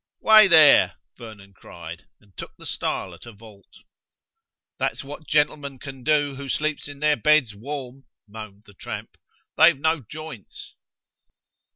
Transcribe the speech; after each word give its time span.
"Way 0.21 0.47
there!" 0.47 0.95
Vernon 1.15 1.53
cried, 1.53 2.07
and 2.19 2.35
took 2.35 2.55
the 2.57 2.65
stile 2.65 3.13
at 3.13 3.27
a 3.27 3.31
vault. 3.31 3.83
"That's 4.79 5.03
what 5.03 5.27
gentlemen 5.27 5.77
can 5.77 6.03
do, 6.03 6.33
who 6.37 6.49
sleeps 6.49 6.87
in 6.87 7.01
their 7.01 7.15
beds 7.15 7.53
warm," 7.53 8.05
moaned 8.27 8.63
the 8.65 8.73
tramp. 8.73 9.15
"They've 9.57 9.77
no 9.79 9.99
joints." 10.01 10.73